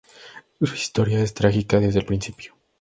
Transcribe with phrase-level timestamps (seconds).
[0.59, 2.55] Su historia es trágica desde el principio.